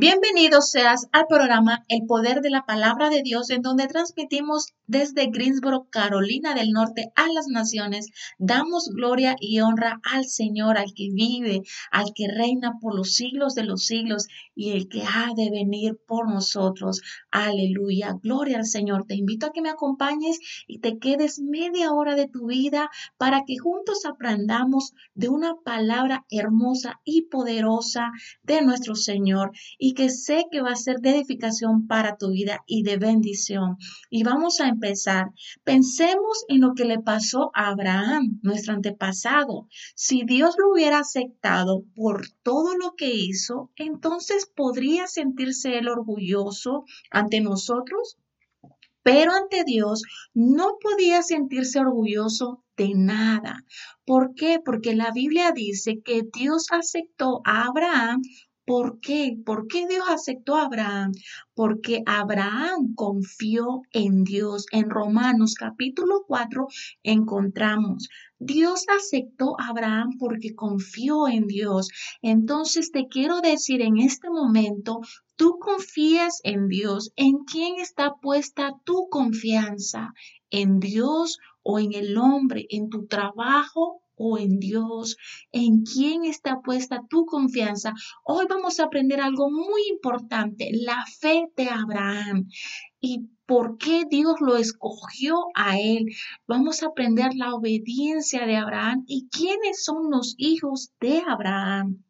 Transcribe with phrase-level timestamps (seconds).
[0.00, 5.26] Bienvenido seas al programa El Poder de la Palabra de Dios, en donde transmitimos desde
[5.26, 8.06] Greensboro, Carolina del Norte, a las naciones.
[8.38, 11.60] Damos gloria y honra al Señor, al que vive,
[11.90, 16.00] al que reina por los siglos de los siglos y el que ha de venir
[16.06, 17.02] por nosotros.
[17.30, 18.16] Aleluya.
[18.22, 19.04] Gloria al Señor.
[19.06, 22.88] Te invito a que me acompañes y te quedes media hora de tu vida
[23.18, 28.12] para que juntos aprendamos de una palabra hermosa y poderosa
[28.42, 32.62] de nuestro Señor y que sé que va a ser de edificación para tu vida
[32.66, 33.76] y de bendición.
[34.10, 35.30] Y vamos a empezar.
[35.64, 39.68] Pensemos en lo que le pasó a Abraham, nuestro antepasado.
[39.94, 46.84] Si Dios lo hubiera aceptado por todo lo que hizo, entonces podría sentirse él orgulloso
[47.10, 48.18] ante nosotros.
[49.02, 50.02] Pero ante Dios
[50.34, 53.64] no podía sentirse orgulloso de nada.
[54.04, 54.58] ¿Por qué?
[54.62, 58.22] Porque la Biblia dice que Dios aceptó a Abraham
[58.70, 59.36] ¿Por qué?
[59.44, 61.10] ¿Por qué Dios aceptó a Abraham?
[61.54, 64.66] Porque Abraham confió en Dios.
[64.70, 66.68] En Romanos capítulo 4
[67.02, 71.88] encontramos, Dios aceptó a Abraham porque confió en Dios.
[72.22, 75.00] Entonces te quiero decir en este momento,
[75.34, 77.10] tú confías en Dios.
[77.16, 80.12] ¿En quién está puesta tu confianza?
[80.48, 82.66] ¿En Dios o en el hombre?
[82.68, 85.16] ¿En tu trabajo o en Dios,
[85.50, 87.94] en quién está puesta tu confianza.
[88.22, 92.46] Hoy vamos a aprender algo muy importante, la fe de Abraham
[93.00, 96.04] y por qué Dios lo escogió a él.
[96.46, 102.04] Vamos a aprender la obediencia de Abraham y quiénes son los hijos de Abraham.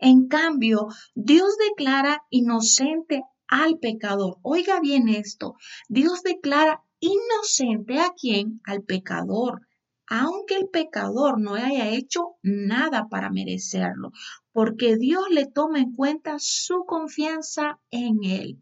[0.00, 4.36] En cambio, Dios declara inocente al pecador.
[4.42, 5.54] Oiga bien esto,
[5.88, 8.60] Dios declara inocente a quién?
[8.64, 9.62] Al pecador
[10.08, 14.12] aunque el pecador no haya hecho nada para merecerlo,
[14.52, 18.58] porque Dios le toma en cuenta su confianza en él.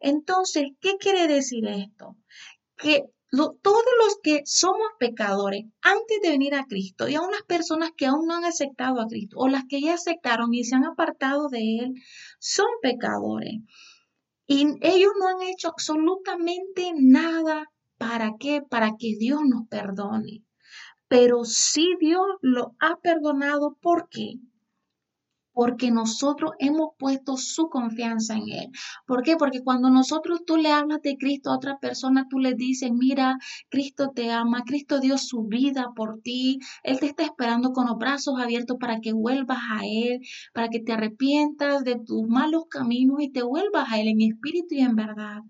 [0.00, 2.16] Entonces, ¿qué quiere decir esto?
[2.76, 7.90] Que todos los que somos pecadores antes de venir a Cristo y aún las personas
[7.96, 10.84] que aún no han aceptado a Cristo o las que ya aceptaron y se han
[10.84, 11.94] apartado de Él,
[12.38, 13.60] son pecadores.
[14.46, 17.70] Y ellos no han hecho absolutamente nada.
[17.98, 18.62] ¿Para qué?
[18.62, 20.45] Para que Dios nos perdone
[21.08, 23.76] pero si Dios lo ha perdonado.
[23.80, 24.40] ¿Por qué?
[25.52, 28.70] Porque nosotros hemos puesto su confianza en Él.
[29.06, 29.36] ¿Por qué?
[29.36, 33.38] Porque cuando nosotros tú le hablas de Cristo a otra persona, tú le dices, mira,
[33.70, 37.96] Cristo te ama, Cristo dio su vida por ti, Él te está esperando con los
[37.96, 40.20] brazos abiertos para que vuelvas a Él,
[40.52, 44.74] para que te arrepientas de tus malos caminos y te vuelvas a Él en espíritu
[44.74, 45.40] y en verdad.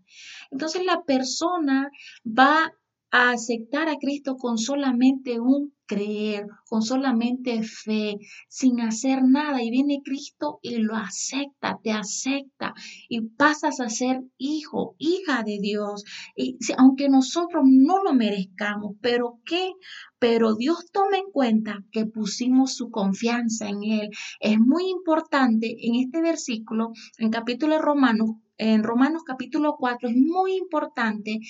[0.53, 1.91] Entonces la persona
[2.25, 2.73] va
[3.11, 8.17] a aceptar a Cristo con solamente un creer, con solamente fe,
[8.49, 9.62] sin hacer nada.
[9.62, 12.75] Y viene Cristo y lo acepta, te acepta
[13.09, 16.05] y pasas a ser hijo, hija de Dios.
[16.34, 19.73] Y aunque nosotros no lo merezcamos, pero ¿qué?
[20.19, 24.11] Pero Dios toma en cuenta que pusimos su confianza en Él.
[24.41, 30.56] Es muy importante en este versículo, en capítulo Romanos, en Romanos capítulo 4, es muy
[30.56, 31.41] importante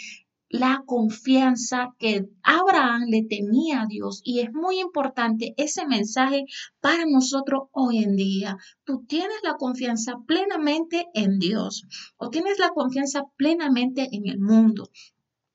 [0.48, 4.20] la confianza que Abraham le tenía a Dios.
[4.24, 6.44] Y es muy importante ese mensaje
[6.80, 8.56] para nosotros hoy en día.
[8.84, 11.84] Tú tienes la confianza plenamente en Dios
[12.16, 14.90] o tienes la confianza plenamente en el mundo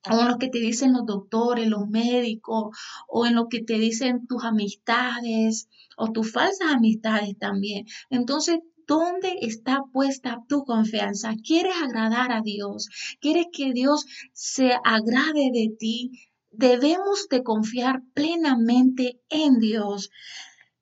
[0.10, 2.76] o en lo que te dicen los doctores, los médicos,
[3.08, 7.86] o en lo que te dicen tus amistades o tus falsas amistades también.
[8.10, 11.34] Entonces ¿Dónde está puesta tu confianza?
[11.46, 12.90] ¿Quieres agradar a Dios?
[13.20, 16.12] ¿Quieres que Dios se agrade de ti?
[16.52, 20.10] Debemos de confiar plenamente en Dios.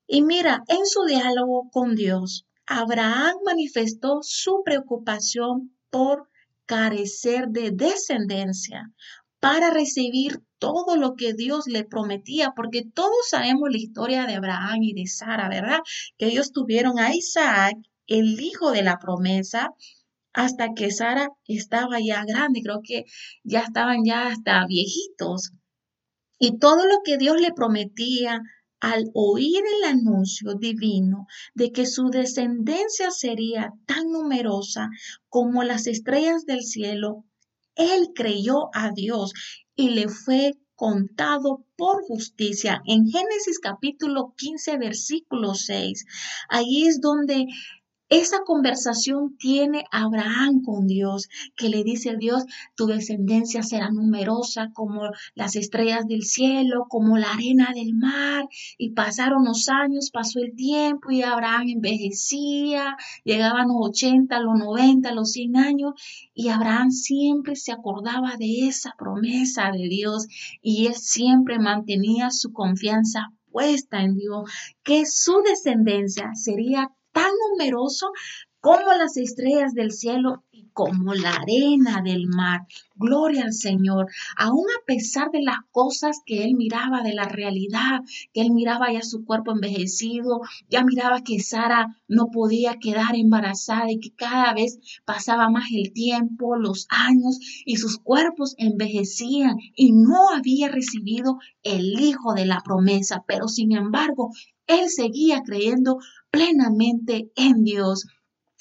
[0.07, 6.29] Y mira, en su diálogo con Dios, Abraham manifestó su preocupación por
[6.65, 8.93] carecer de descendencia
[9.39, 14.83] para recibir todo lo que Dios le prometía, porque todos sabemos la historia de Abraham
[14.83, 15.79] y de Sara, ¿verdad?
[16.17, 17.77] Que ellos tuvieron a Isaac
[18.07, 19.71] el hijo de la promesa
[20.33, 23.05] hasta que Sara estaba ya grande, creo que
[23.43, 25.51] ya estaban ya hasta viejitos.
[26.37, 28.41] Y todo lo que Dios le prometía
[28.79, 34.89] al oír el anuncio divino de que su descendencia sería tan numerosa
[35.27, 37.25] como las estrellas del cielo,
[37.79, 39.33] él creyó a Dios
[39.75, 42.81] y le fue contado por justicia.
[42.85, 46.05] En Génesis capítulo 15, versículo 6,
[46.49, 47.47] ahí es donde
[48.09, 52.43] esa conversación tiene Abraham con Dios, que le dice Dios,
[52.75, 58.47] tu descendencia será numerosa como las estrellas del cielo, como la arena del mar.
[58.77, 65.11] Y pasaron los años, pasó el tiempo y Abraham envejecía, llegaban los 80, los 90,
[65.13, 65.93] los 100 años
[66.33, 70.27] y Abraham siempre se acordaba de esa promesa de Dios
[70.61, 74.49] y él siempre mantenía su confianza puesta en Dios,
[74.83, 78.11] que su descendencia sería tan numeroso
[78.61, 82.61] como las estrellas del cielo y como la arena del mar.
[82.95, 84.07] Gloria al Señor.
[84.37, 88.01] Aún a pesar de las cosas que él miraba, de la realidad,
[88.33, 93.91] que él miraba ya su cuerpo envejecido, ya miraba que Sara no podía quedar embarazada
[93.91, 99.93] y que cada vez pasaba más el tiempo, los años y sus cuerpos envejecían y
[99.93, 103.23] no había recibido el hijo de la promesa.
[103.25, 104.31] Pero sin embargo,
[104.69, 105.97] él seguía creyendo
[106.31, 108.05] plenamente en Dios.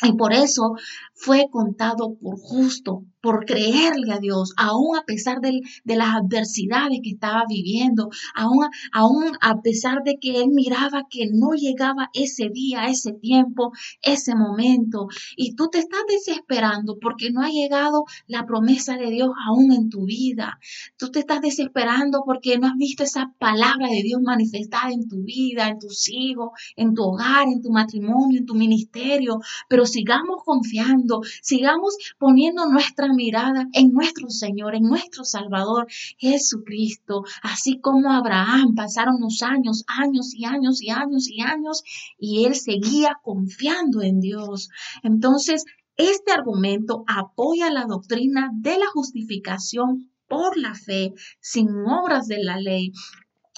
[0.03, 0.75] Y por eso
[1.15, 7.11] fue contado por justo, por creerle a Dios, aún a pesar de, las adversidades que
[7.11, 12.87] estaba viviendo, aún, aún a pesar de que él miraba que no llegaba ese día,
[12.87, 13.73] ese tiempo,
[14.03, 15.09] ese momento.
[15.37, 19.91] Y tú te estás desesperando porque no ha llegado la promesa de Dios aún en
[19.91, 20.59] tu vida.
[20.97, 25.23] Tú te estás desesperando porque no has visto esa palabra de Dios manifestada en tu
[25.25, 29.41] vida, en tus hijos, en tu hogar, en tu matrimonio, en tu ministerio.
[29.69, 35.87] Pero sigamos confiando, sigamos poniendo nuestra mirada en nuestro Señor, en nuestro Salvador
[36.19, 37.25] Jesucristo.
[37.43, 41.83] Así como Abraham pasaron los años, años y años y años y años
[42.19, 44.71] y él seguía confiando en Dios.
[45.03, 45.65] Entonces,
[45.97, 52.59] este argumento apoya la doctrina de la justificación por la fe, sin obras de la
[52.59, 52.93] ley,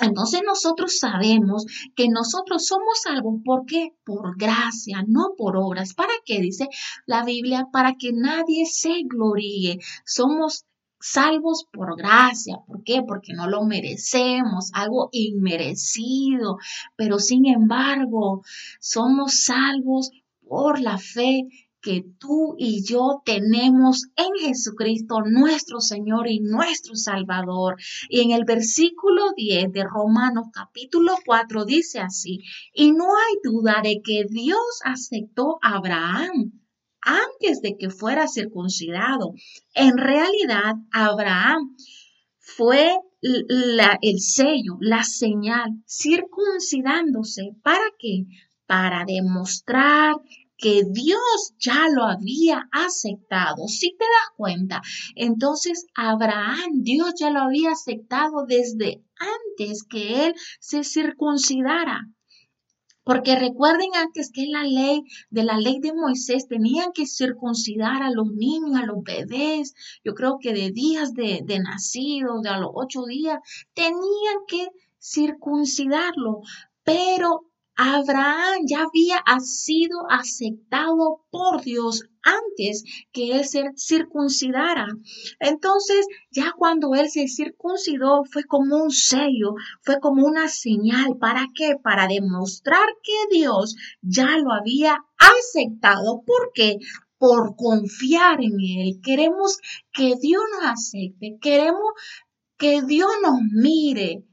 [0.03, 3.41] entonces nosotros sabemos que nosotros somos salvos.
[3.45, 3.95] ¿Por qué?
[4.05, 5.95] Por gracia, no por obras.
[5.95, 6.41] ¿Para qué?
[6.41, 6.69] Dice
[7.07, 9.79] la Biblia, para que nadie se gloríe.
[10.05, 10.65] Somos
[11.01, 12.59] salvos por gracia.
[12.67, 13.03] ¿Por qué?
[13.07, 16.59] Porque no lo merecemos, algo inmerecido.
[16.97, 18.43] Pero sin embargo,
[18.81, 20.11] somos salvos
[20.47, 21.47] por la fe
[21.81, 27.77] que tú y yo tenemos en Jesucristo, nuestro Señor y nuestro Salvador.
[28.09, 32.41] Y en el versículo 10 de Romanos capítulo 4 dice así,
[32.75, 36.53] y no hay duda de que Dios aceptó a Abraham
[37.01, 39.33] antes de que fuera circuncidado.
[39.75, 41.77] En realidad, Abraham
[42.39, 47.53] fue el sello, la señal, circuncidándose.
[47.63, 48.25] ¿Para qué?
[48.67, 50.17] Para demostrar
[50.61, 53.67] que Dios ya lo había aceptado.
[53.67, 54.83] Si te das cuenta,
[55.17, 59.03] entonces Abraham, Dios ya lo había aceptado desde
[59.59, 62.09] antes que él se circuncidara.
[63.03, 68.11] Porque recuerden antes que la ley de la ley de Moisés tenían que circuncidar a
[68.11, 69.75] los niños, a los bebés.
[70.05, 73.41] Yo creo que de días de, de nacidos, de a los ocho días,
[73.73, 74.69] tenían que
[75.01, 76.43] circuncidarlo.
[76.85, 77.50] Pero
[77.83, 84.87] Abraham ya había sido aceptado por Dios antes que él se circuncidara.
[85.39, 91.17] Entonces, ya cuando él se circuncidó, fue como un sello, fue como una señal.
[91.19, 91.77] ¿Para qué?
[91.83, 96.23] Para demostrar que Dios ya lo había aceptado.
[96.27, 96.77] ¿Por qué?
[97.17, 99.01] Por confiar en Él.
[99.03, 99.57] Queremos
[99.91, 101.39] que Dios nos acepte.
[101.41, 101.93] Queremos
[102.59, 104.27] que Dios nos mire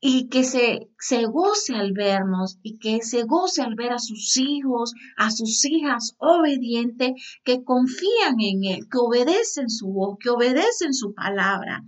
[0.00, 4.36] y que se, se goce al vernos y que se goce al ver a sus
[4.36, 7.12] hijos, a sus hijas obedientes
[7.44, 11.84] que confían en Él, que obedecen su voz, que obedecen su palabra.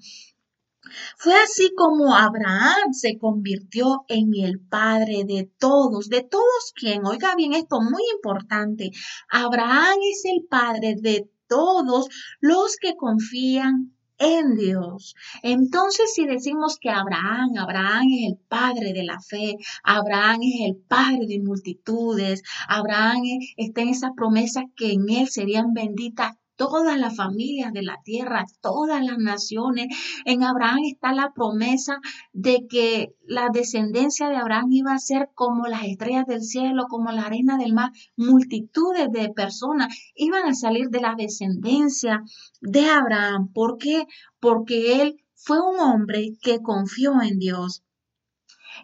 [1.16, 7.36] Fue así como Abraham se convirtió en el padre de todos, de todos quien, oiga
[7.36, 8.90] bien esto, muy importante,
[9.30, 12.08] Abraham es el padre de todos
[12.40, 15.16] los que confían en Dios.
[15.42, 20.76] Entonces, si decimos que Abraham, Abraham es el padre de la fe, Abraham es el
[20.76, 23.22] padre de multitudes, Abraham
[23.56, 28.44] está en esa promesa que en él serían benditas todas las familias de la tierra,
[28.60, 29.86] todas las naciones.
[30.26, 32.00] En Abraham está la promesa
[32.34, 37.12] de que la descendencia de Abraham iba a ser como las estrellas del cielo, como
[37.12, 37.92] la arena del mar.
[38.14, 42.22] Multitudes de personas iban a salir de la descendencia
[42.60, 43.50] de Abraham.
[43.54, 44.04] ¿Por qué?
[44.38, 47.82] Porque él fue un hombre que confió en Dios.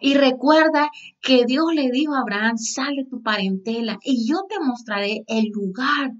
[0.01, 0.89] Y recuerda
[1.21, 6.13] que Dios le dijo a Abraham, sale tu parentela y yo te mostraré el lugar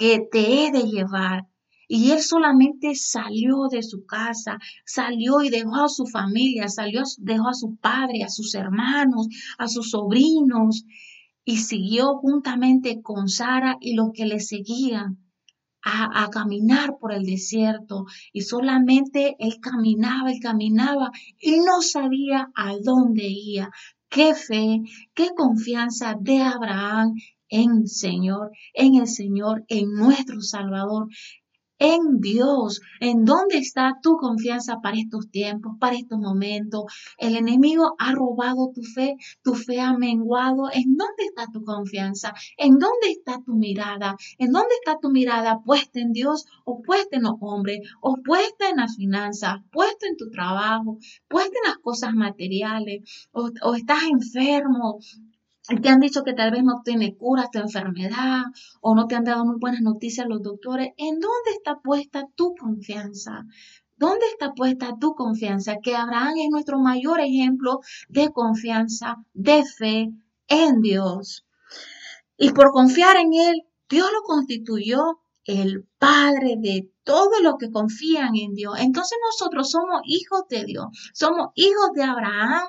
[0.00, 1.46] que te he de llevar.
[1.86, 7.48] Y él solamente salió de su casa, salió y dejó a su familia, salió, dejó
[7.48, 9.28] a su padre, a sus hermanos,
[9.58, 10.84] a sus sobrinos.
[11.44, 15.18] y siguió juntamente con Sara y los que le seguían
[15.82, 22.76] a, caminar por el desierto y solamente él caminaba y caminaba y no sabía a
[22.82, 23.70] dónde iba.
[24.08, 24.82] Qué fe,
[25.14, 27.14] qué confianza de Abraham
[27.50, 31.08] en Señor, en el Señor, en nuestro Salvador
[31.80, 32.80] en Dios.
[33.00, 36.84] ¿En dónde está tu confianza para estos tiempos, para estos momentos?
[37.18, 40.68] El enemigo ha robado tu fe, tu fe ha menguado.
[40.72, 42.34] ¿En dónde está tu confianza?
[42.58, 44.16] ¿En dónde está tu mirada?
[44.38, 48.68] ¿En dónde está tu mirada puesta en Dios o puesta en los hombres o puesta
[48.68, 54.02] en las finanzas, puesta en tu trabajo, puesta en las cosas materiales o, o estás
[54.02, 54.98] enfermo
[55.82, 58.44] te han dicho que tal vez no tiene cura esta enfermedad
[58.80, 60.88] o no te han dado muy buenas noticias los doctores.
[60.96, 63.44] ¿En dónde está puesta tu confianza?
[63.96, 65.76] ¿Dónde está puesta tu confianza?
[65.82, 70.10] Que Abraham es nuestro mayor ejemplo de confianza, de fe
[70.48, 71.46] en Dios.
[72.38, 78.36] Y por confiar en Él, Dios lo constituyó el Padre de todos los que confían
[78.36, 78.74] en Dios.
[78.78, 82.62] Entonces nosotros somos hijos de Dios, somos hijos de Abraham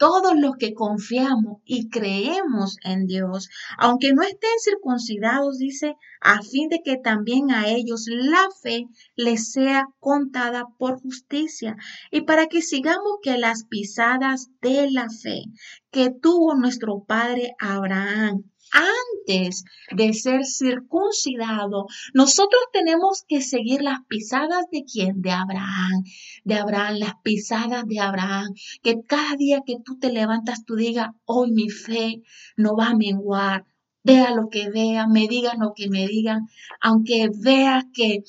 [0.00, 6.70] todos los que confiamos y creemos en Dios, aunque no estén circuncidados, dice, a fin
[6.70, 11.76] de que también a ellos la fe les sea contada por justicia,
[12.10, 15.44] y para que sigamos que las pisadas de la fe
[15.90, 24.66] que tuvo nuestro padre Abraham antes de ser circuncidado, nosotros tenemos que seguir las pisadas
[24.70, 25.20] de quién?
[25.22, 26.04] De Abraham,
[26.44, 28.54] de Abraham, las pisadas de Abraham.
[28.82, 32.22] Que cada día que tú te levantas, tú digas, hoy mi fe
[32.56, 33.66] no va a menguar.
[34.02, 36.46] Vea lo que vea, me digan lo que me digan,
[36.80, 38.22] aunque vea que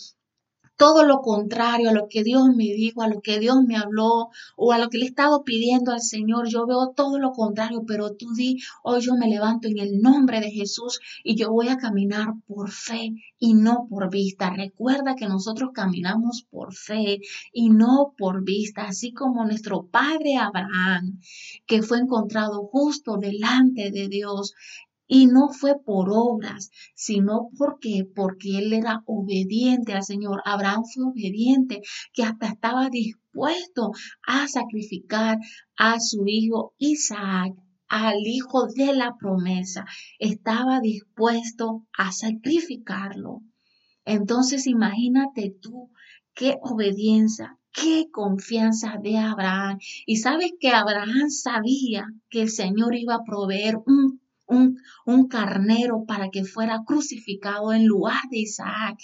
[0.82, 4.30] todo lo contrario a lo que Dios me dijo, a lo que Dios me habló
[4.56, 6.48] o a lo que le he estado pidiendo al Señor.
[6.50, 10.40] Yo veo todo lo contrario, pero tú di, hoy yo me levanto en el nombre
[10.40, 14.50] de Jesús y yo voy a caminar por fe y no por vista.
[14.50, 17.20] Recuerda que nosotros caminamos por fe
[17.54, 21.20] y no por vista, así como nuestro padre Abraham,
[21.68, 24.56] que fue encontrado justo delante de Dios,
[25.14, 30.42] y no fue por obras, sino porque, porque él era obediente al Señor.
[30.46, 31.82] Abraham fue obediente,
[32.14, 33.92] que hasta estaba dispuesto
[34.26, 35.38] a sacrificar
[35.76, 37.56] a su hijo Isaac
[37.90, 39.84] al hijo de la promesa,
[40.18, 43.42] estaba dispuesto a sacrificarlo.
[44.06, 45.92] Entonces imagínate tú
[46.34, 49.78] qué obediencia, qué confianza de Abraham.
[50.06, 54.21] Y sabes que Abraham sabía que el Señor iba a proveer un
[54.52, 58.98] un, carnero para que fuera crucificado en lugar de Isaac.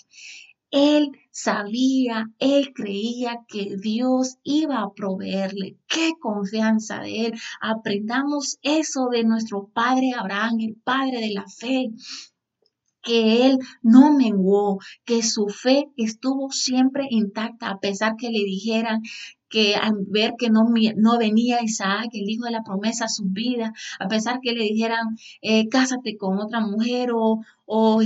[0.69, 5.77] Él sabía, él creía que Dios iba a proveerle.
[5.87, 7.33] Qué confianza de él.
[7.61, 11.91] Aprendamos eso de nuestro padre Abraham, el padre de la fe
[13.07, 19.01] que él no menguó, que su fe estuvo siempre intacta, a pesar que le dijeran
[19.49, 20.65] que al ver que no,
[20.97, 24.63] no venía Isaac, el hijo de la promesa, a su vida, a pesar que le
[24.63, 28.01] dijeran, eh, cásate con otra mujer o, o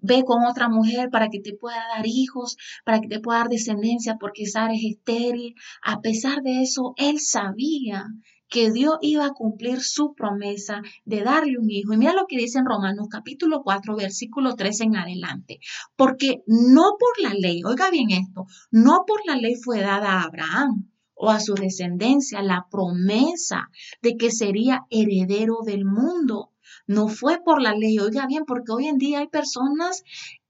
[0.00, 3.48] ve con otra mujer para que te pueda dar hijos, para que te pueda dar
[3.48, 5.54] descendencia, porque Sara es estéril.
[5.82, 8.06] A pesar de eso, él sabía
[8.48, 11.92] que Dios iba a cumplir su promesa de darle un hijo.
[11.92, 15.60] Y mira lo que dice en Romanos capítulo 4, versículo 3 en adelante.
[15.96, 20.22] Porque no por la ley, oiga bien esto, no por la ley fue dada a
[20.22, 26.52] Abraham o a su descendencia la promesa de que sería heredero del mundo.
[26.86, 30.04] No fue por la ley, oiga bien, porque hoy en día hay personas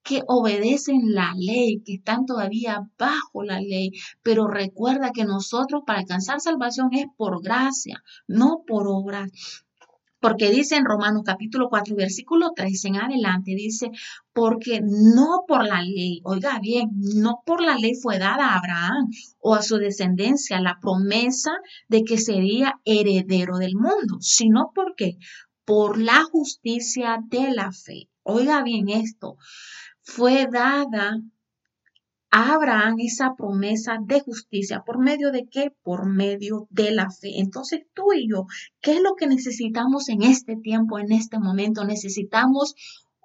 [0.09, 3.91] que obedecen la ley, que están todavía bajo la ley.
[4.23, 9.31] Pero recuerda que nosotros para alcanzar salvación es por gracia, no por obras.
[10.21, 13.91] Porque dice en Romanos capítulo 4, versículo 3 en adelante, dice,
[14.33, 19.11] porque no por la ley, oiga bien, no por la ley fue dada a Abraham
[19.39, 21.53] o a su descendencia la promesa
[21.87, 25.19] de que sería heredero del mundo, sino porque
[25.65, 28.09] por la justicia de la fe.
[28.23, 29.37] Oiga bien esto,
[30.09, 31.21] fue dada
[32.31, 34.83] a Abraham esa promesa de justicia.
[34.85, 35.71] ¿Por medio de qué?
[35.83, 37.39] Por medio de la fe.
[37.39, 38.47] Entonces tú y yo,
[38.81, 41.85] ¿qué es lo que necesitamos en este tiempo, en este momento?
[41.85, 42.75] Necesitamos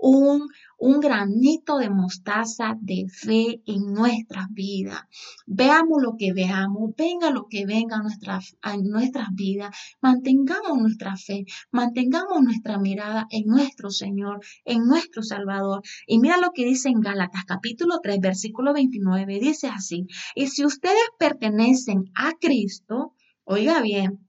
[0.03, 5.01] un, un granito de mostaza de fe en nuestras vidas.
[5.45, 11.45] Veamos lo que veamos, venga lo que venga a nuestras, nuestras vidas, mantengamos nuestra fe,
[11.71, 15.81] mantengamos nuestra mirada en nuestro Señor, en nuestro Salvador.
[16.05, 20.65] Y mira lo que dice en Gálatas capítulo 3, versículo 29, dice así, y si
[20.65, 23.13] ustedes pertenecen a Cristo,
[23.45, 24.22] oiga bien,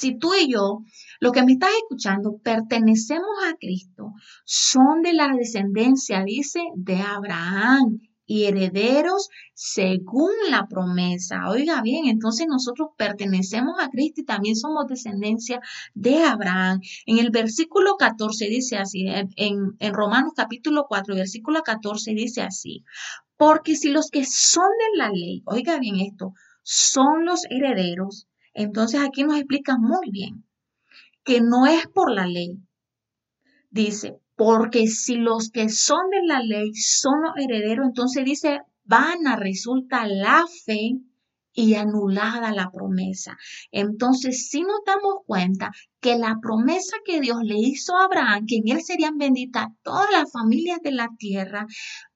[0.00, 0.84] Si tú y yo,
[1.18, 4.12] lo que me estás escuchando, pertenecemos a Cristo,
[4.44, 11.48] son de la descendencia, dice, de Abraham y herederos según la promesa.
[11.48, 15.58] Oiga bien, entonces nosotros pertenecemos a Cristo y también somos descendencia
[15.94, 16.80] de Abraham.
[17.04, 22.84] En el versículo 14 dice así, en, en Romanos capítulo 4, versículo 14 dice así,
[23.36, 28.27] porque si los que son de la ley, oiga bien esto, son los herederos,
[28.62, 30.44] entonces aquí nos explica muy bien
[31.24, 32.58] que no es por la ley.
[33.70, 39.36] Dice, porque si los que son de la ley son los herederos, entonces dice, vana
[39.36, 40.98] resulta la fe
[41.52, 43.36] y anulada la promesa.
[43.72, 48.56] Entonces, si nos damos cuenta que la promesa que Dios le hizo a Abraham, que
[48.56, 51.66] en él serían benditas todas las familias de la tierra,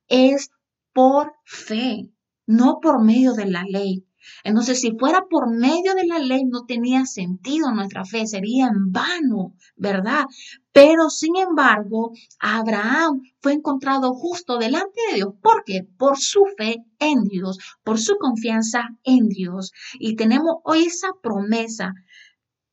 [0.08, 0.50] es
[0.92, 2.08] por fe,
[2.46, 4.06] no por medio de la ley.
[4.44, 8.92] Entonces, si fuera por medio de la ley, no tenía sentido nuestra fe, sería en
[8.92, 10.24] vano, ¿verdad?
[10.72, 15.34] Pero, sin embargo, Abraham fue encontrado justo delante de Dios.
[15.42, 15.86] ¿Por qué?
[15.98, 19.72] Por su fe en Dios, por su confianza en Dios.
[19.94, 21.92] Y tenemos hoy esa promesa.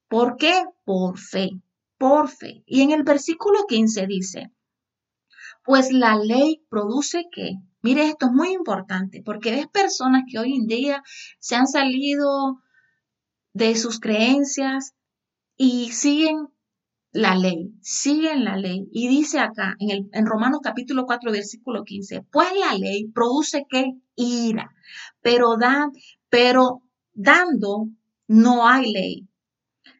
[0.07, 0.63] ¿Por qué?
[0.85, 1.49] Por fe,
[1.97, 2.63] por fe.
[2.65, 4.51] Y en el versículo 15 dice,
[5.63, 7.59] pues la ley produce qué?
[7.81, 11.01] Mire, esto es muy importante porque ves personas que hoy en día
[11.39, 12.61] se han salido
[13.53, 14.93] de sus creencias
[15.55, 16.49] y siguen
[17.11, 18.87] la ley, siguen la ley.
[18.91, 23.65] Y dice acá en, el, en Romanos capítulo 4, versículo 15, pues la ley produce
[23.69, 23.93] qué?
[24.15, 24.71] Ira,
[25.21, 25.55] pero,
[26.29, 26.83] pero
[27.13, 27.87] dando
[28.27, 29.27] no hay ley,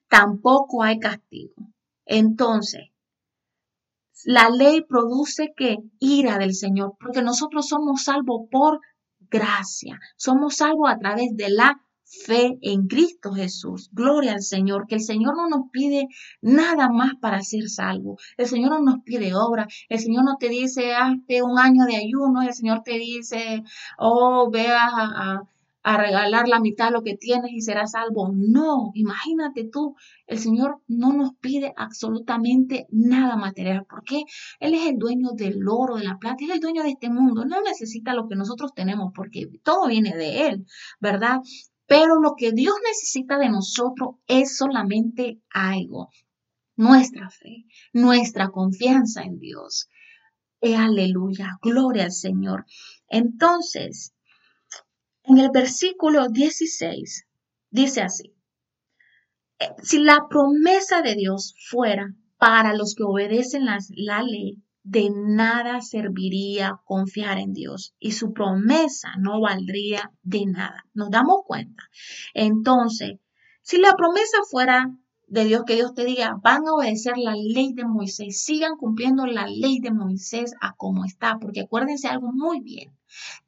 [0.07, 1.55] tampoco hay castigo.
[2.05, 2.89] Entonces,
[4.25, 8.79] la ley produce que ira del Señor, porque nosotros somos salvos por
[9.29, 11.81] gracia, somos salvos a través de la
[12.25, 13.89] fe en Cristo Jesús.
[13.91, 16.07] Gloria al Señor, que el Señor no nos pide
[16.41, 18.17] nada más para ser salvo.
[18.37, 19.67] El Señor no nos pide obra.
[19.89, 22.41] El Señor no te dice, hazte un año de ayuno.
[22.41, 23.63] El Señor te dice,
[23.97, 25.43] oh, ve a, a
[25.83, 28.31] regalar la mitad de lo que tienes y serás salvo.
[28.33, 29.95] No, imagínate tú,
[30.27, 34.23] el Señor no nos pide absolutamente nada material, porque
[34.59, 37.45] Él es el dueño del oro, de la plata, es el dueño de este mundo,
[37.45, 40.65] no necesita lo que nosotros tenemos, porque todo viene de Él,
[40.99, 41.39] ¿verdad?
[41.87, 46.09] Pero lo que Dios necesita de nosotros es solamente algo,
[46.75, 49.89] nuestra fe, nuestra confianza en Dios.
[50.61, 52.65] Eh, aleluya, gloria al Señor.
[53.07, 54.13] Entonces,
[55.23, 57.27] en el versículo 16
[57.69, 58.35] dice así,
[59.59, 65.81] eh, si la promesa de Dios fuera para los que obedecen la ley, de nada
[65.81, 70.85] serviría confiar en Dios y su promesa no valdría de nada.
[70.93, 71.83] Nos damos cuenta.
[72.33, 73.19] Entonces,
[73.61, 74.95] si la promesa fuera
[75.27, 79.27] de Dios, que Dios te diga, van a obedecer la ley de Moisés, sigan cumpliendo
[79.27, 82.97] la ley de Moisés a como está, porque acuérdense algo muy bien,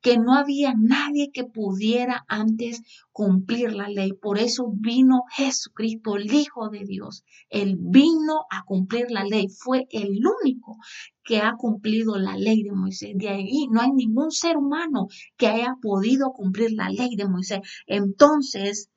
[0.02, 4.14] que no había nadie que pudiera antes cumplir la ley.
[4.14, 7.24] Por eso vino Jesucristo, el Hijo de Dios.
[7.50, 9.48] Él vino a cumplir la ley.
[9.50, 10.78] Fue el único
[11.24, 13.12] que ha cumplido la ley de Moisés.
[13.16, 17.60] De ahí no hay ningún ser humano que haya podido cumplir la ley de Moisés.
[17.86, 18.90] Entonces,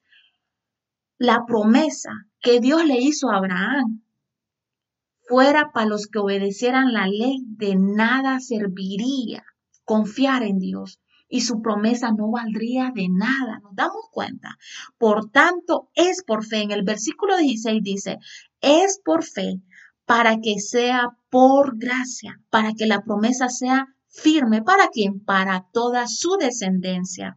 [1.18, 4.02] la promesa que Dios le hizo a Abraham
[5.26, 9.44] fuera para los que obedecieran la ley, de nada serviría
[9.84, 13.58] confiar en Dios y su promesa no valdría de nada.
[13.62, 14.56] Nos damos cuenta.
[14.98, 16.62] Por tanto, es por fe.
[16.62, 18.18] En el versículo 16 dice,
[18.60, 19.60] es por fe
[20.06, 24.62] para que sea por gracia, para que la promesa sea firme.
[24.62, 25.24] ¿Para quién?
[25.24, 27.36] Para toda su descendencia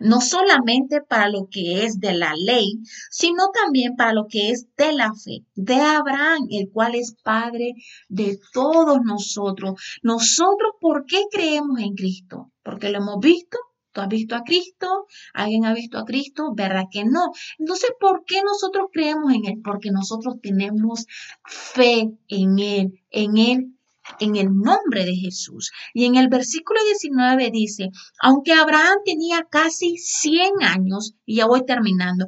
[0.00, 2.80] no solamente para lo que es de la ley,
[3.10, 7.74] sino también para lo que es de la fe, de Abraham, el cual es Padre
[8.08, 9.80] de todos nosotros.
[10.02, 12.52] Nosotros, ¿por qué creemos en Cristo?
[12.62, 13.58] Porque lo hemos visto.
[13.92, 15.06] ¿Tú has visto a Cristo?
[15.32, 16.52] ¿Alguien ha visto a Cristo?
[16.54, 17.32] ¿Verdad que no?
[17.58, 19.60] Entonces, ¿por qué nosotros creemos en Él?
[19.64, 21.06] Porque nosotros tenemos
[21.46, 23.75] fe en Él, en Él
[24.20, 25.72] en el nombre de Jesús.
[25.94, 27.90] Y en el versículo 19 dice,
[28.20, 32.26] aunque Abraham tenía casi 100 años, y ya voy terminando,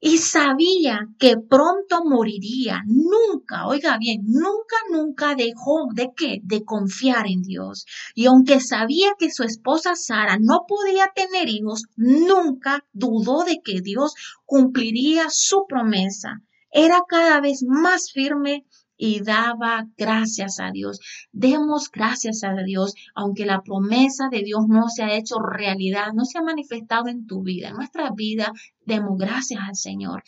[0.00, 7.26] y sabía que pronto moriría, nunca, oiga bien, nunca, nunca dejó de qué, de confiar
[7.26, 7.84] en Dios.
[8.14, 13.80] Y aunque sabía que su esposa Sara no podía tener hijos, nunca dudó de que
[13.80, 16.42] Dios cumpliría su promesa.
[16.70, 18.66] Era cada vez más firme
[18.98, 21.00] y daba gracias a Dios.
[21.32, 26.24] Demos gracias a Dios, aunque la promesa de Dios no se ha hecho realidad, no
[26.24, 28.52] se ha manifestado en tu vida, en nuestra vida,
[28.84, 30.22] demos gracias al Señor.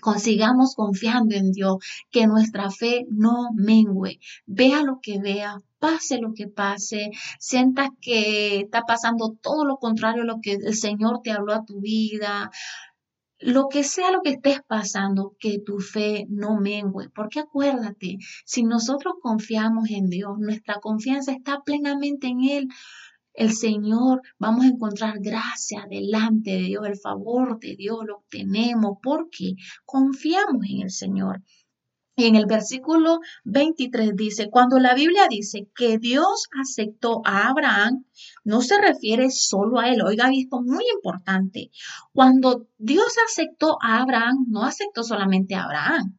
[0.00, 1.76] consigamos confiando en Dios,
[2.10, 8.60] que nuestra fe no mengue, vea lo que vea, pase lo que pase, sientas que
[8.60, 12.50] está pasando todo lo contrario a lo que el Señor te habló a tu vida,
[13.44, 18.62] lo que sea lo que estés pasando, que tu fe no mengue, porque acuérdate, si
[18.62, 22.68] nosotros confiamos en Dios, nuestra confianza está plenamente en Él,
[23.34, 28.96] el Señor, vamos a encontrar gracia delante de Dios, el favor de Dios lo obtenemos
[29.02, 31.42] porque confiamos en el Señor.
[32.16, 38.04] Y en el versículo 23 dice, cuando la Biblia dice que Dios aceptó a Abraham,
[38.44, 40.02] no se refiere solo a él.
[40.02, 41.70] Oiga, esto muy importante.
[42.12, 46.18] Cuando Dios aceptó a Abraham, no aceptó solamente a Abraham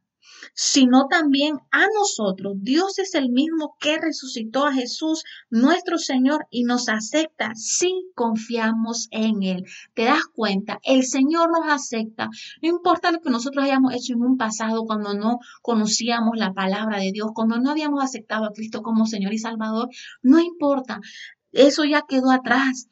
[0.53, 2.53] sino también a nosotros.
[2.57, 9.07] Dios es el mismo que resucitó a Jesús, nuestro Señor, y nos acepta si confiamos
[9.11, 9.65] en Él.
[9.93, 10.79] ¿Te das cuenta?
[10.83, 12.29] El Señor nos acepta.
[12.61, 16.99] No importa lo que nosotros hayamos hecho en un pasado cuando no conocíamos la palabra
[16.99, 19.89] de Dios, cuando no habíamos aceptado a Cristo como Señor y Salvador,
[20.21, 21.01] no importa.
[21.55, 22.89] Eso ya quedó atrás.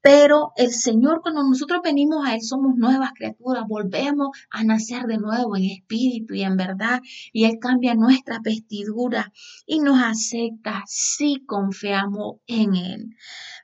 [0.00, 5.18] Pero el Señor, cuando nosotros venimos a Él, somos nuevas criaturas, volvemos a nacer de
[5.18, 7.00] nuevo en espíritu y en verdad,
[7.30, 9.32] y Él cambia nuestra vestidura
[9.66, 13.16] y nos acepta si confiamos en Él.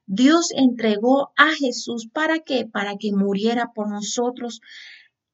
[0.05, 4.61] Dios entregó a Jesús para que, para que muriera por nosotros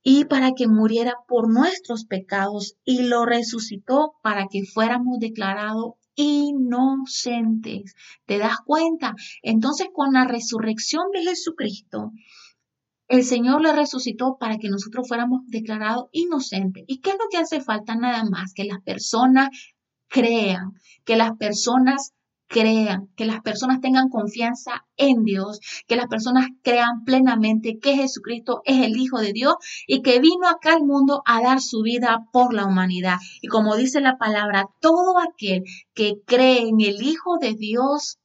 [0.04, 7.94] y para que muriera por nuestros pecados y lo resucitó para que fuéramos declarados inocentes.
[8.26, 9.14] ¿Te das cuenta?
[9.42, 12.12] Entonces, con la resurrección de Jesucristo,
[13.08, 16.84] el Señor le resucitó para que nosotros fuéramos declarados inocentes.
[16.86, 17.96] ¿Y qué es lo que hace falta?
[17.96, 19.48] Nada más que las personas
[20.08, 22.12] crean, que las personas
[22.50, 28.60] crean, que las personas tengan confianza en Dios, que las personas crean plenamente que Jesucristo
[28.64, 29.54] es el Hijo de Dios
[29.86, 33.18] y que vino acá al mundo a dar su vida por la humanidad.
[33.40, 35.62] Y como dice la palabra, todo aquel
[35.94, 38.18] que cree en el Hijo de Dios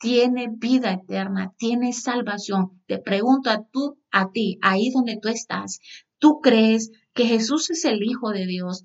[0.00, 2.82] tiene vida eterna, tiene salvación.
[2.88, 5.78] Te pregunto a tú, a ti, ahí donde tú estás,
[6.18, 8.82] ¿tú crees que Jesús es el Hijo de Dios?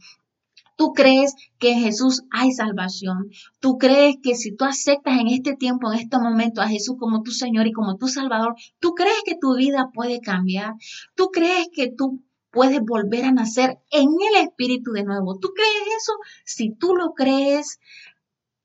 [0.80, 3.32] Tú crees que en Jesús hay salvación.
[3.60, 7.22] Tú crees que si tú aceptas en este tiempo, en este momento a Jesús como
[7.22, 10.76] tu Señor y como tu Salvador, tú crees que tu vida puede cambiar.
[11.16, 15.38] Tú crees que tú puedes volver a nacer en el Espíritu de nuevo.
[15.38, 16.14] ¿Tú crees eso?
[16.46, 17.82] Si tú lo crees,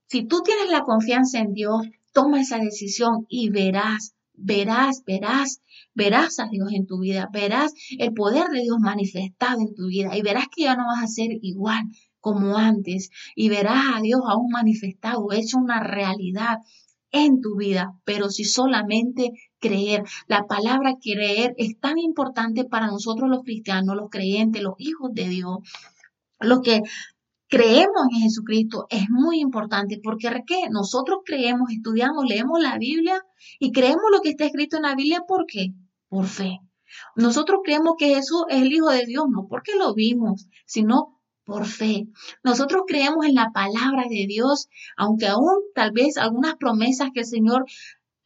[0.06, 5.60] si tú tienes la confianza en Dios, toma esa decisión y verás, verás, verás
[5.94, 10.16] verás a Dios en tu vida, verás el poder de Dios manifestado en tu vida
[10.16, 11.84] y verás que ya no vas a ser igual
[12.20, 16.58] como antes y verás a Dios aún manifestado, hecho una realidad
[17.10, 23.30] en tu vida, pero si solamente creer, la palabra creer es tan importante para nosotros
[23.30, 25.58] los cristianos, los creyentes, los hijos de Dios,
[26.40, 26.82] los que
[27.48, 30.68] creemos en Jesucristo es muy importante porque ¿qué?
[30.70, 33.22] nosotros creemos, estudiamos, leemos la Biblia
[33.58, 35.72] y creemos lo que está escrito en la Biblia, ¿por qué?
[36.14, 36.60] por fe.
[37.16, 41.66] Nosotros creemos que Jesús es el Hijo de Dios, no porque lo vimos, sino por
[41.66, 42.06] fe.
[42.44, 47.26] Nosotros creemos en la palabra de Dios, aunque aún tal vez algunas promesas que el
[47.26, 47.64] Señor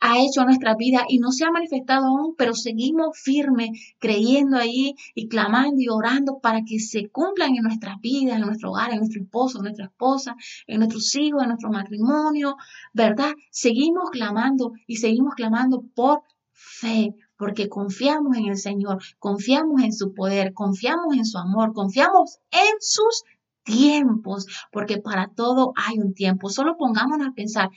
[0.00, 4.94] ha hecho nuestra vida y no se ha manifestado aún, pero seguimos firmes, creyendo ahí
[5.14, 8.98] y clamando y orando para que se cumplan en nuestras vidas, en nuestro hogar, en
[8.98, 12.56] nuestro esposo, en nuestra esposa, en nuestros hijos, en nuestro matrimonio,
[12.92, 13.32] ¿verdad?
[13.50, 20.12] Seguimos clamando y seguimos clamando por fe, porque confiamos en el Señor, confiamos en su
[20.12, 23.24] poder, confiamos en su amor, confiamos en sus
[23.68, 26.48] tiempos, porque para todo hay un tiempo.
[26.48, 27.68] Solo pongámonos a pensar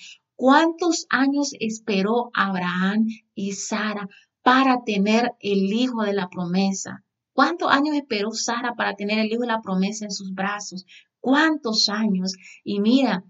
[0.41, 4.09] cuántos años esperó Abraham y Sara
[4.41, 7.03] para tener el hijo de la promesa.
[7.31, 10.87] ¿Cuántos años esperó Sara para tener el hijo de la promesa en sus brazos?
[11.19, 12.33] ¿Cuántos años?
[12.63, 13.23] Y mira,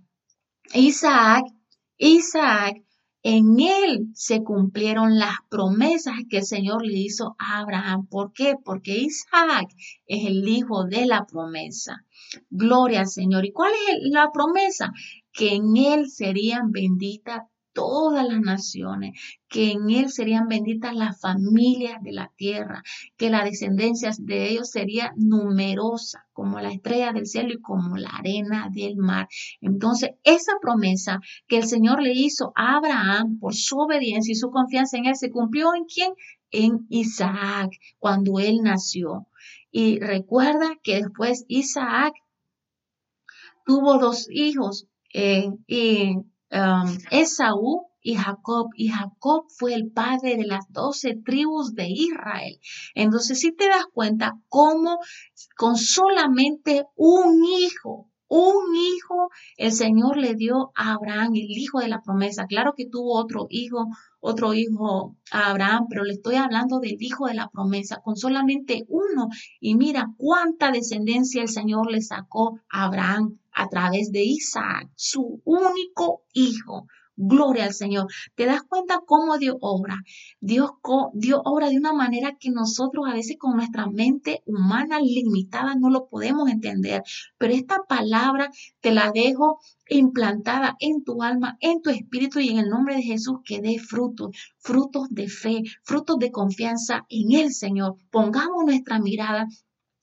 [0.74, 1.44] Isaac,
[1.98, 2.78] Isaac
[3.24, 8.08] en él se cumplieron las promesas que el Señor le hizo a Abraham.
[8.08, 8.56] ¿Por qué?
[8.64, 9.68] Porque Isaac
[10.08, 12.06] es el hijo de la promesa.
[12.50, 13.46] Gloria al Señor.
[13.46, 14.94] ¿Y cuál es la promesa?
[15.34, 22.02] Que en él serían benditas todas las naciones, que en él serían benditas las familias
[22.02, 22.84] de la tierra,
[23.18, 28.10] que la descendencia de ellos sería numerosa como la estrella del cielo y como la
[28.10, 29.28] arena del mar.
[29.62, 34.50] Entonces, esa promesa que el Señor le hizo a Abraham por su obediencia y su
[34.52, 36.14] confianza en él se cumplió en quién?
[36.52, 39.28] En Isaac, cuando él nació.
[39.72, 42.14] Y recuerda que después Isaac
[43.66, 46.16] tuvo dos hijos, eh, y
[46.54, 52.60] Um, Esaú y Jacob, y Jacob fue el padre de las doce tribus de Israel.
[52.94, 55.00] Entonces, si te das cuenta cómo
[55.56, 61.90] con solamente un hijo, un hijo, el Señor le dio a Abraham, el hijo de
[61.90, 62.46] la promesa.
[62.46, 63.88] Claro que tuvo otro hijo,
[64.22, 68.86] otro hijo a Abraham, pero le estoy hablando del hijo de la promesa, con solamente
[68.88, 69.28] uno.
[69.60, 75.42] Y mira cuánta descendencia el Señor le sacó a Abraham a través de Isaac, su
[75.44, 76.88] único hijo.
[77.24, 78.08] Gloria al Señor.
[78.34, 79.98] ¿Te das cuenta cómo Dios obra?
[80.40, 80.72] Dios
[81.14, 85.92] dio obra de una manera que nosotros a veces con nuestra mente humana limitada no
[85.92, 87.04] lo podemos entender.
[87.38, 92.58] Pero esta palabra te la dejo implantada en tu alma, en tu espíritu y en
[92.58, 97.54] el nombre de Jesús que dé frutos, frutos de fe, frutos de confianza en el
[97.54, 97.98] Señor.
[98.10, 99.48] Pongamos nuestra mirada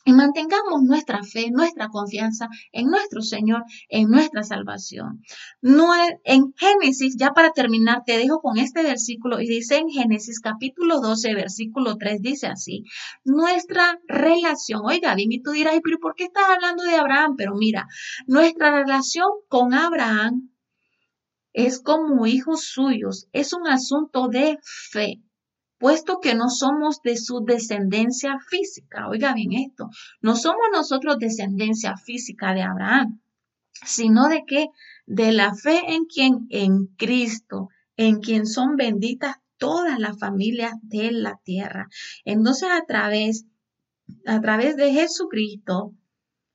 [0.08, 5.22] y mantengamos nuestra fe, nuestra confianza en nuestro Señor, en nuestra salvación.
[5.60, 11.00] En Génesis, ya para terminar, te dejo con este versículo y dice en Génesis capítulo
[11.00, 12.84] 12, versículo 3, dice así,
[13.22, 17.34] nuestra relación, oiga, y tú dirás, pero ¿por qué estás hablando de Abraham?
[17.36, 17.86] Pero mira,
[18.26, 20.48] nuestra relación con Abraham
[21.52, 25.20] es como hijos suyos, es un asunto de fe
[25.78, 29.08] puesto que no somos de su descendencia física.
[29.08, 29.88] Oiga bien esto,
[30.20, 33.20] no somos nosotros descendencia física de Abraham,
[33.84, 34.68] sino de que
[35.06, 41.12] de la fe en quien, en Cristo, en quien son benditas todas las familias de
[41.12, 41.88] la tierra.
[42.24, 43.46] Entonces a través,
[44.26, 45.94] a través de Jesucristo,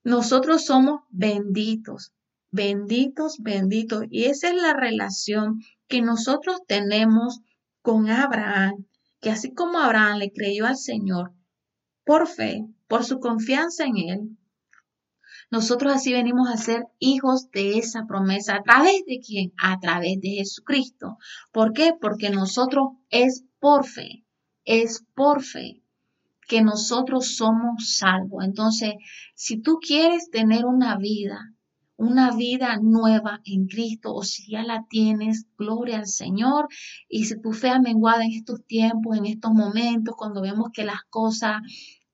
[0.04, 2.14] nosotros somos benditos,
[2.52, 4.04] benditos, benditos.
[4.10, 7.40] Y esa es la relación que nosotros tenemos
[7.82, 8.86] con Abraham
[9.24, 11.32] que así como Abraham le creyó al Señor
[12.04, 14.38] por fe, por su confianza en Él,
[15.50, 18.56] nosotros así venimos a ser hijos de esa promesa.
[18.56, 19.54] ¿A través de quién?
[19.58, 21.18] A través de Jesucristo.
[21.54, 21.94] ¿Por qué?
[22.00, 24.26] Porque nosotros es por fe,
[24.66, 25.82] es por fe
[26.48, 28.44] que nosotros somos salvos.
[28.44, 28.96] Entonces,
[29.36, 31.53] si tú quieres tener una vida
[32.04, 36.68] una vida nueva en Cristo o si ya la tienes, gloria al Señor.
[37.10, 40.84] Y si tu fe ha menguado en estos tiempos, en estos momentos, cuando vemos que
[40.84, 41.62] las cosas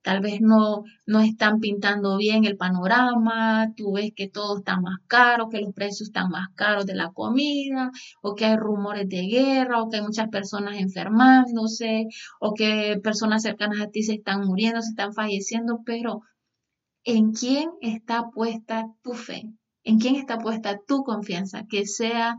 [0.01, 4.99] tal vez no, no están pintando bien el panorama, tú ves que todo está más
[5.07, 9.23] caro, que los precios están más caros de la comida, o que hay rumores de
[9.27, 12.07] guerra, o que hay muchas personas enfermándose,
[12.39, 16.21] o que personas cercanas a ti se están muriendo, se están falleciendo, pero
[17.03, 19.43] ¿en quién está puesta tu fe?
[19.89, 22.37] En quién está puesta tu confianza, que sea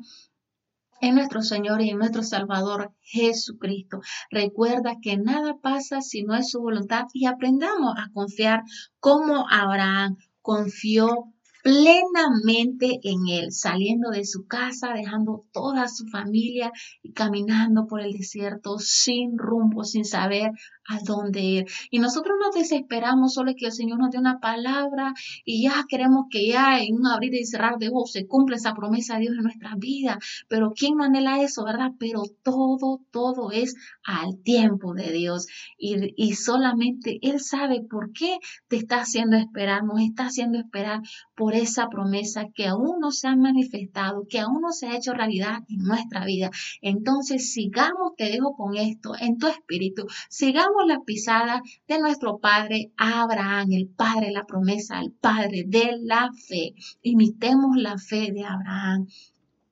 [1.01, 4.01] en nuestro Señor y en nuestro Salvador Jesucristo.
[4.31, 8.63] Recuerda que nada pasa si no es su voluntad y aprendamos a confiar
[9.01, 17.12] como Abraham confió plenamente en Él, saliendo de su casa, dejando toda su familia y
[17.12, 20.53] caminando por el desierto sin rumbo, sin saber
[20.90, 21.66] a dónde ir.
[21.90, 26.27] Y nosotros nos desesperamos solo que el Señor nos dé una palabra y ya queremos
[26.31, 29.35] que ya en un abrir y cerrar de ojos se cumpla esa promesa de Dios
[29.37, 30.18] en nuestra vida.
[30.49, 31.92] Pero ¿quién no anhela eso, verdad?
[31.99, 35.46] Pero todo, todo es al tiempo de Dios
[35.79, 41.01] y, y solamente Él sabe por qué te está haciendo esperar, nos está haciendo esperar
[41.37, 45.13] por esa promesa que aún no se ha manifestado, que aún no se ha hecho
[45.13, 46.51] realidad en nuestra vida.
[46.83, 52.93] Entonces sigamos, te dejo con esto en tu espíritu, sigamos la pisada de nuestro padre
[52.97, 56.75] Abraham, el padre de la promesa, el padre de la fe.
[57.03, 59.07] Imitemos la fe de Abraham.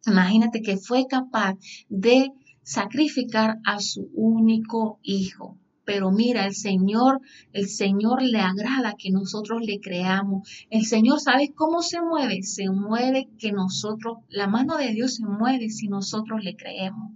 [0.07, 1.57] Imagínate que fue capaz
[1.89, 5.59] de sacrificar a su único hijo.
[5.89, 7.23] Pero mira, el Señor,
[7.55, 10.47] el Señor le agrada que nosotros le creamos.
[10.69, 12.43] El Señor, ¿sabes cómo se mueve?
[12.43, 17.13] Se mueve que nosotros, la mano de Dios se mueve si nosotros le creemos.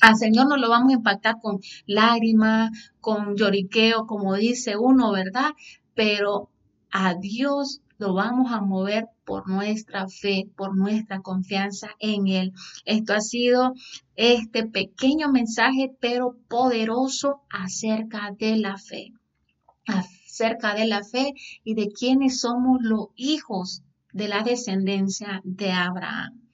[0.00, 5.50] Al Señor no lo vamos a impactar con lágrimas, con lloriqueo, como dice uno, ¿verdad?
[5.96, 6.48] Pero
[6.92, 12.52] a Dios lo vamos a mover por nuestra fe, por nuestra confianza en Él.
[12.84, 13.74] Esto ha sido
[14.14, 19.12] este pequeño mensaje, pero poderoso acerca de la fe.
[19.86, 23.82] Acerca de la fe y de quienes somos los hijos
[24.12, 26.46] de la descendencia de Abraham.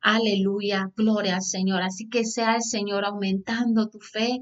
[0.00, 1.82] Aleluya, gloria al Señor.
[1.82, 4.38] Así que sea el Señor aumentando tu fe,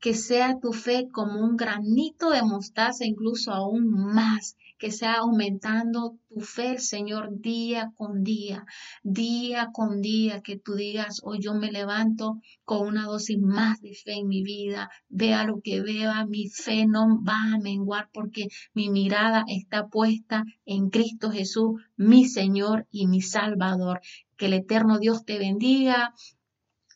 [0.00, 6.16] que sea tu fe como un granito de mostaza, incluso aún más, que sea aumentando
[6.30, 8.64] tu fe, Señor, día con día,
[9.02, 13.92] día con día, que tú digas, hoy yo me levanto con una dosis más de
[13.92, 18.48] fe en mi vida, vea lo que vea, mi fe no va a menguar porque
[18.72, 24.00] mi mirada está puesta en Cristo Jesús, mi Señor y mi Salvador.
[24.38, 26.14] Que el eterno Dios te bendiga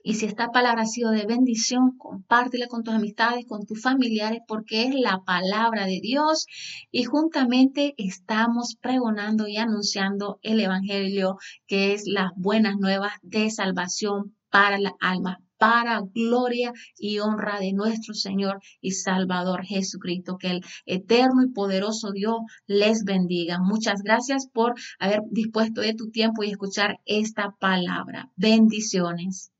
[0.06, 4.40] Y si esta palabra ha sido de bendición, compártela con tus amistades, con tus familiares,
[4.46, 6.44] porque es la palabra de Dios
[6.90, 14.36] y juntamente estamos pregonando y anunciando el Evangelio, que es las buenas nuevas de salvación
[14.50, 20.36] para la alma, para gloria y honra de nuestro Señor y Salvador Jesucristo.
[20.36, 23.58] Que el eterno y poderoso Dios les bendiga.
[23.58, 28.30] Muchas gracias por haber dispuesto de tu tiempo y escuchar esta palabra.
[28.36, 29.53] Bendiciones.